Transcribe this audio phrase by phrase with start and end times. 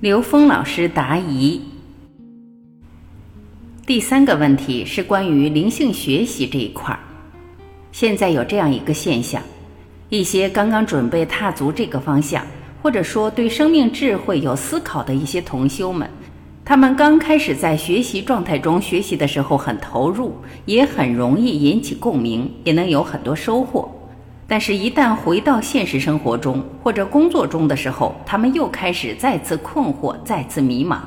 [0.00, 1.60] 刘峰老师答疑。
[3.84, 7.00] 第三个问题是关于灵性学习这一块儿。
[7.92, 9.42] 现在有这样一个现象，
[10.08, 12.42] 一些刚刚准备踏足这个方向，
[12.80, 16.08] 或者说对生命智慧有思考的一些同修们，
[16.64, 23.94] 他们刚开始在学习状态中学习的时候很投入，也很容易引起共鸣，也能有很多收获。
[24.52, 30.98] 但是，一旦回到现实生活中或者工作中的时候，他们又开始再次困惑，再次迷茫。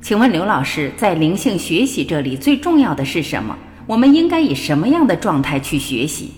[0.00, 3.58] 请问刘老师，在灵性学习这里最重要的是什么？
[3.88, 6.30] 我们应该以什么样的状态去学习？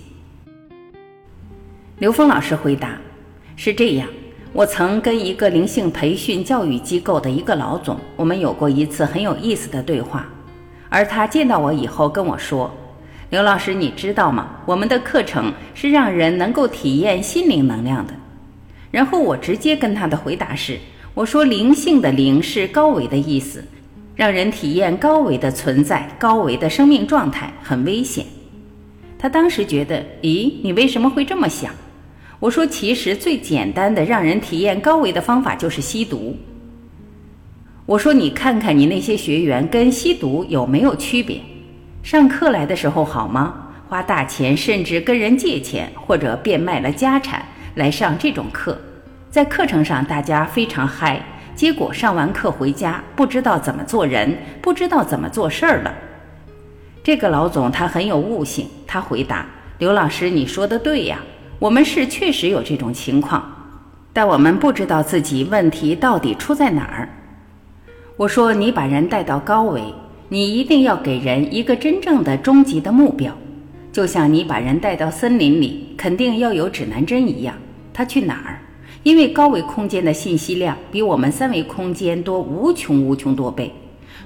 [1.99, 2.97] 刘峰老师回答：
[3.55, 4.07] 是这样，
[4.53, 10.27] 我曾跟一个灵性培训教育机构的一个老总，我们有过一次很有意思的对话，
[10.89, 12.75] 而他见到我以后跟我说。
[13.35, 14.47] 刘老师，你知道吗？
[14.65, 18.13] 我们的课程是让人能够体验心灵能量的。
[18.91, 20.79] 然后我直接跟他的回答是：
[21.13, 23.61] 我说灵性的灵是高维的意思，
[24.15, 28.25] 让人体验高维的存在、高维的生命状态很危险。
[29.19, 31.73] 他当时觉得，咦，你为什么会这么想？
[32.39, 36.37] 我说，其实最简单的让人体验高维的方法就是吸毒。
[37.85, 41.41] 我说，你看看你那些学员跟吸毒有没有区别？
[42.05, 43.51] 上课来的时候好吗？
[43.89, 48.77] 花大钱，甚至跟人借钱，或者变卖了家产来上这种课，
[49.31, 51.19] 在课程上大家非常嗨，
[51.55, 55.91] 结果上完课回家不知道怎么做人，不知道怎么做事儿了。
[57.03, 59.43] 这个老总他很有悟性，他回答
[59.79, 61.17] 刘老师：“你说的对呀，
[61.57, 63.51] 我们是确实有这种情况，
[64.13, 67.09] 但我们不知道自己问题到底出在哪儿。”
[68.15, 69.81] 我说：“你把人带到高维。”
[70.27, 73.37] 你一定要给人一个真正的终极的目标，
[73.91, 77.55] 就像你把人带到森林里，肯定要有指南针一样。
[77.93, 78.59] 他去哪儿？
[79.03, 83.71] 因为高维空间的信息量比我们三维空间多无穷无穷多倍。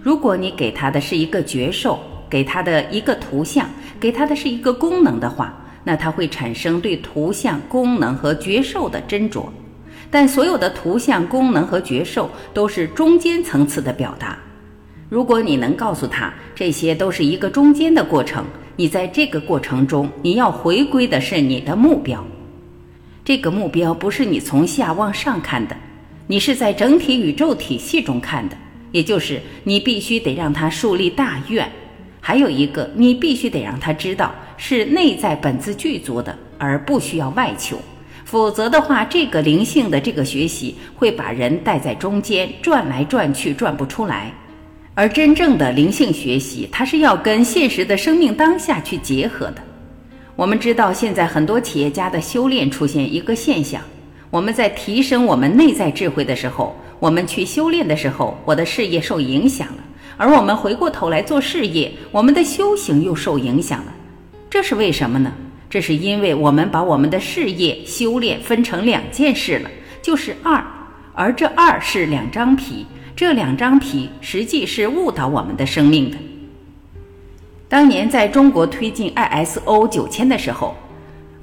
[0.01, 3.67] 如果你给他的是一个觉受，给他的一个图像，
[3.99, 9.43] 给他的是一个功能的话，那他会产生对图像、功能和觉受的斟酌。
[10.09, 14.37] 但所有的图像、功能和觉受都是中间层次的表达。
[15.09, 22.23] 如果你能告诉他这些都是一个中间的过程，你在这个过程中你要回归的是你的目标。
[23.25, 25.75] 这个目标不是你从下往上看的，
[26.27, 28.55] 你是在整体宇宙体系中看的，
[28.91, 31.69] 也就是你必须得让他树立大愿。
[32.21, 37.79] 还有一个，你必须得让他知道是内在本自具足的，而不需要外求。
[38.25, 44.31] 否则的话，这个灵性的这个学习会把人带在中间转来转去，转不出来。
[44.99, 49.63] 而真正的灵性学习，它是要跟现实的生命当下去结合的。
[50.35, 53.81] 我们知道，现在很多企业家的修炼出现一个现象：
[54.29, 59.81] 我们在提升我们内在智慧的时候，我们去修炼的时候，我的事业受影响了；
[60.17, 63.93] 而我们回过头来做事业，我们的修行又受影响了。
[64.49, 65.31] 这是为什么呢？
[65.69, 69.71] 这是因为我们把我们的事业修炼分成两件事了，
[70.01, 70.61] 就是二，
[71.13, 72.85] 而这二是两张皮。
[73.19, 76.15] 这两张皮实际是误导我们的生命的。
[77.67, 80.73] 当年在中国推进 ISO 九千的时候，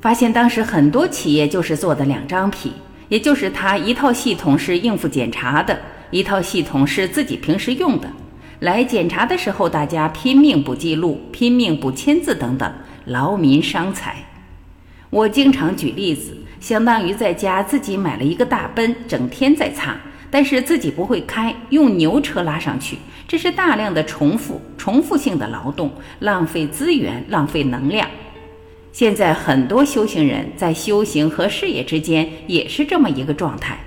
[0.01, 2.73] 发现当时很多企业就是做的两张皮，
[3.11, 5.79] 也就是它一套系统是应付检查的，
[6.11, 8.11] 一套系统是自己平时用的。
[8.61, 12.73] 来检查的时候，大家拼命补记录，拼命补签字等等，
[13.05, 14.17] 劳民伤财。
[15.11, 19.95] 我经常举例子，相当于在家自己买了一个大奔，整天在擦。
[20.31, 22.99] 但是自己不会开，用牛车拉上去，
[23.29, 28.09] 这是大量的重复、重复性的劳动，浪费资源，浪费能量。
[28.93, 33.79] 现在很多修行人在修行和事业之间也是这么一个状态，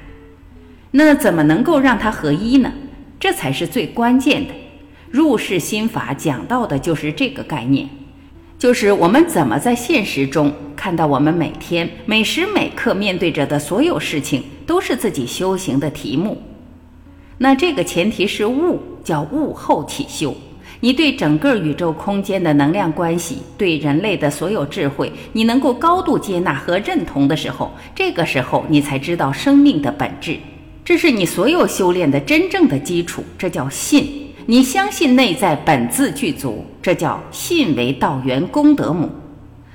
[0.92, 2.72] 那怎么能够让它合一呢？
[3.20, 4.54] 这才是最关键的。
[5.10, 7.90] 入世心法讲到的就是这个概念，
[8.60, 14.44] 就是我们怎么在现实中看到我们每天每时每刻面对着的所有事情。
[14.70, 16.40] 都是自己修行的题目，
[17.40, 20.32] 那这个前提是悟，叫悟后起修。
[20.82, 30.38] 你对整个宇宙空间的能量关系，对人类的所有智慧，你能够高度接纳和认同的时候，这个时候你才知道生命的本质。
[30.86, 34.19] 这是你所有修炼的真正的基础，这叫信。
[34.50, 39.08] 你相信内在本自具足，这叫信为道源功德母。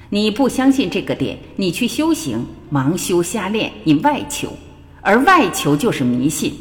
[0.09, 4.53] 你不相信这个点，你去修行，盲修瞎练，你外求。
[5.01, 6.53] 而外求就是迷信，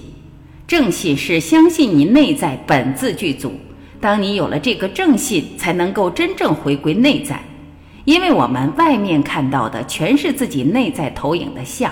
[0.68, 3.51] 正信是相信你内在本自具足。
[4.00, 7.44] 当你有了这个正信，才能够真正回归内在。
[8.06, 11.92] 因为我们外面看到的全是自己内在投影的像，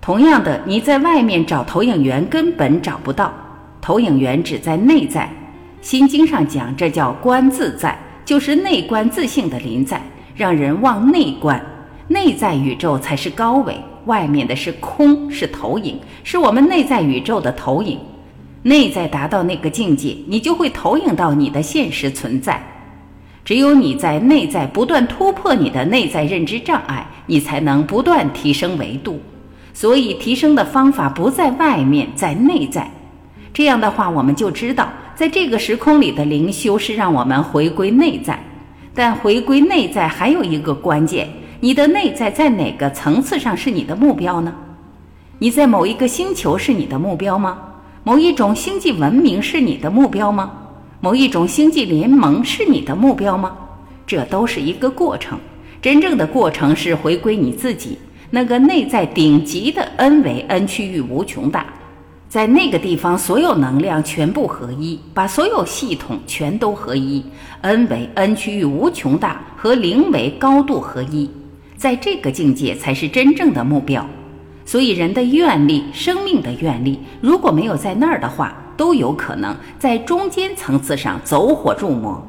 [0.00, 3.30] 同样的，你在外面找投影源根本找不到，
[3.84, 5.28] 投影源只在内在。
[5.82, 7.94] 心经上讲，这叫观自在，
[8.24, 10.00] 就是内观自性的临在，
[10.34, 11.62] 让人往内观。
[12.08, 17.98] 内在宇宙才是高维，外面的是空，是投影，是我们内在宇宙的投影。
[18.62, 22.58] 内在达到那个境界，你就会投影到你的现实存在。
[23.44, 29.20] 只有你在内在不断突破你的内在认知障碍，你才能不断提升维度。
[29.74, 32.90] 所以，提升的方法不在外面，在内在。
[33.54, 38.38] 这样的话，我们就知道，在这个时空里的灵修是让我们回归内在。
[38.92, 41.28] 但回归内在还有一个关键。
[41.60, 44.52] 你的内在在哪个层次上是你的目标呢？
[45.38, 47.58] 你在某一个星球是你的目标吗？
[48.02, 50.50] 某一种星际文明是你的目标吗？
[51.00, 53.56] 某一种星际联盟是你的目标吗？
[54.06, 55.38] 这都是一个过程。
[55.80, 57.98] 真正的过程是回归你自己
[58.30, 61.66] 那个内在顶级的 N 为 N 区域无穷大，
[62.28, 67.24] 在那个地方所有能量全部合一，把所有系统全都合一。
[67.60, 71.30] N 为 N 区域无穷大和零为高度合一。
[71.76, 74.04] 在这个境界才是真正的目标，
[74.64, 82.26] 所以人的愿力、生命的愿力，如果没有在那儿的话，都有可能在中间层次上走火入魔。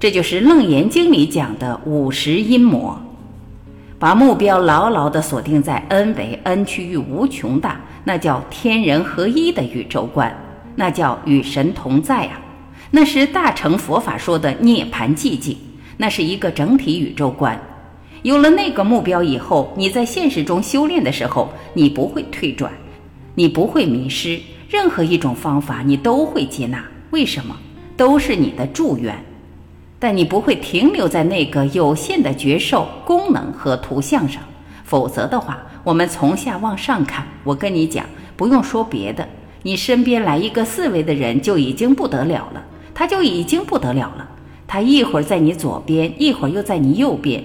[0.00, 2.98] 这就是《楞严经》里讲的五十阴魔，
[4.04, 10.30] 把目标牢牢地锁定在 N 为 N 区域无穷大，那叫天人合一的宇宙观，
[10.76, 12.38] 那叫与神同在啊，
[12.90, 15.56] 那是大乘佛法说的涅槃寂静，
[15.96, 17.58] 那是一个整体宇宙观。
[18.20, 22.70] 有了那个目标以后，你在现实中修炼的时候，你不会退转，
[23.34, 24.38] 你不会迷失。
[24.68, 26.84] 任何一种方法，你都会接纳。
[27.08, 27.56] 为什么？
[27.96, 29.18] 都是你的祝愿。
[30.04, 34.42] 但你不会停留在那个有限的觉受、功能和图像上。
[34.84, 38.04] 否则的话，我们从下往上看，我跟你讲，
[38.36, 39.26] 不用说别的，
[39.62, 42.62] 你身边来一个四维的人就已经不得了了，
[42.92, 44.28] 他就已经不得了了。
[44.66, 47.42] 他一会儿在你左边，一会儿又在你右边。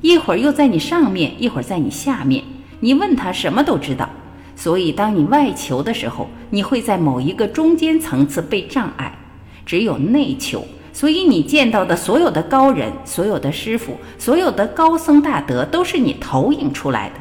[0.00, 2.42] 一会儿又在你上面，一会儿在你下面，
[2.80, 4.08] 你问他什么都知道。
[4.56, 9.12] 所以，当你外求的时候，你会在某一个中间层次被障碍。
[9.66, 10.64] 只有内求，
[10.98, 17.14] 所以你见到的所有的高人、所有的师傅、所有的高僧大德，都是你投影出来的。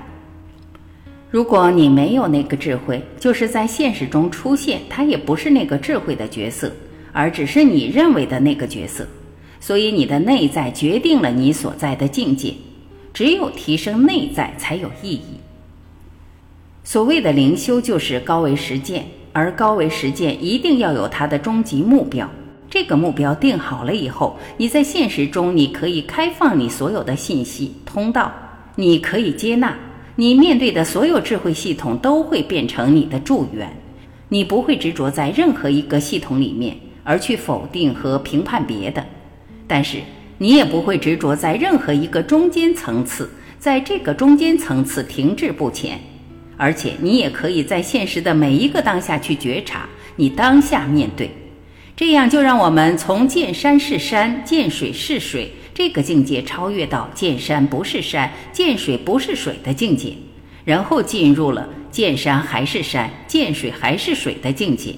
[1.30, 6.72] 如果你没有那个智慧，就是在现实中出现，他也不是那个智慧的角色，
[7.14, 9.06] 而只是你认为的那个角色。
[9.60, 12.56] 所以，你的内在决定了你所在的境界。
[13.14, 15.38] 只有提升内在才有意义。
[16.84, 22.28] 所谓的灵修就是高维实践，而高维实践一定要有它的终极目标。
[22.80, 28.32] 这个目标定好了以后，你在现实中你可以开放你所有的信息通道，
[28.76, 29.76] 你可以接纳，
[30.16, 33.68] 你面对的所有智慧系统都会变成你的助缘。
[34.30, 39.04] 你不会执着在任何一个系统里面而去否定和评判别的，
[39.66, 39.98] 但是。
[40.40, 43.28] 你也不会执着在任何一个中间层次，
[43.58, 46.00] 在这个中间层次停滞不前，
[46.56, 51.32] 而且你也可以在现实的每一个当下去觉察，你当下面对，
[51.98, 60.14] 这样就让我们从见山是山，见水是水这个境界超越到见山不是山，见水不是水的境界，
[60.64, 64.94] 然后进入了见山还是山，见水还是水的境界。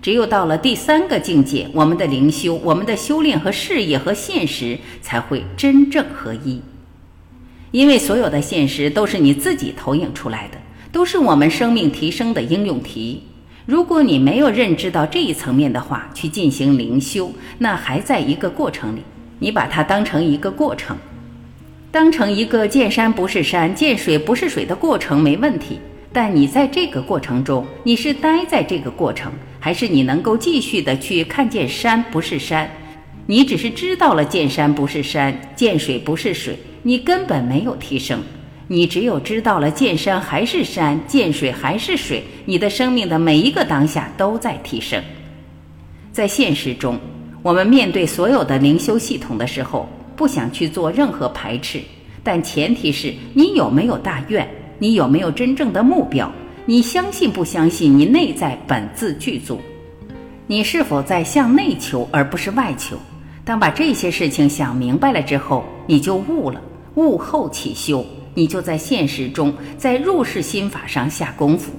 [0.00, 6.62] 只有到了第三个境界，我们的灵修、我们的修炼和事业和现实才会真正合一。
[7.70, 10.56] 因为所有的现实都是你自己投影出来的，
[10.90, 13.24] 都是我们生命提升的应用题。
[13.66, 19.02] 如果你没有认知到这一层面的话，去进行灵修，那还在一个过程里。
[19.38, 20.96] 你把它当成一个过程，
[21.90, 25.78] 当成一个见山不是山、见水不是水的过程没问题。
[26.12, 29.32] 但你在这个过程中，你是待在这个过程。
[29.62, 32.68] 还是你能够继续的去看见山不是山，
[33.26, 38.22] 你只是知道了见山不是山，见水不是水，你根本没有提升。
[38.72, 45.02] 你只有知道了见山还是山，见水还是水，你的生命的每一个当下都在提升。
[46.12, 46.96] 在现实中，
[47.42, 51.80] 我们面对所有的灵修系统的时候，不想去做任何排斥，
[52.22, 54.48] 但前提是你有没有大愿，
[54.78, 56.30] 你有没有真正的目标。
[56.64, 57.98] 你相信不相信？
[57.98, 59.60] 你内在本自具足，
[60.46, 62.96] 你是否在向内求而不是外求？
[63.44, 66.62] 当把这些事情想明白了之后，你就悟了。
[66.94, 71.72] 悟后起修，你就在现实中，在入世心法上下功夫。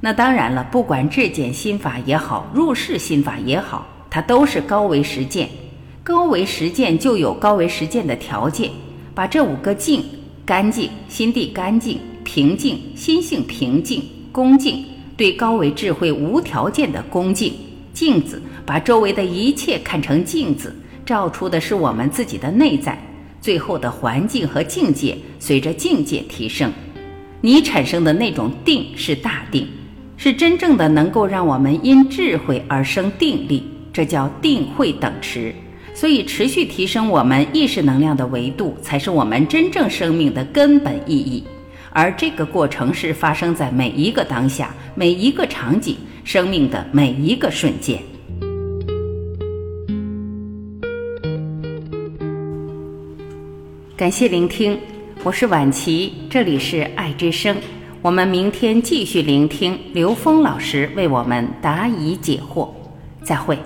[0.00, 5.48] 那当然了，不管质检心法也好，入世心法也好，它都是高维实践。
[6.02, 8.70] 高维实践就有高维实践的条件，
[9.14, 10.04] 把这五个净：
[10.44, 11.98] 干净、心地干净。
[12.24, 14.84] 平静，心性平静，恭敬，
[15.16, 17.52] 对高维智慧无条件的恭敬。
[17.92, 22.96] 镜子把周围的一切看成镜子，照出的是我们自己的内在。
[23.42, 26.72] 最后的环境和境界随着境界提升，
[27.40, 29.66] 你产生的那种定是大定，
[30.16, 35.52] 是真正的能够让我们因智慧而生定力，这叫定慧等持。
[35.92, 41.42] 所以，持续提升我们意识能量的维度，才是我们真正生命的根本意义。
[41.90, 48.00] 而这个过程是发生在每一个当下、每一个场景、生命的每一个瞬间。
[54.02, 54.76] 感谢聆听，
[55.22, 57.56] 我是婉琪，这里是爱之声。
[58.02, 62.68] 我们明天继续聆听刘峰老师为我们答疑解惑，
[63.22, 63.56] 再会。